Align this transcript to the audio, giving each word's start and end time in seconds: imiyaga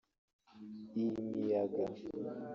imiyaga 1.01 1.81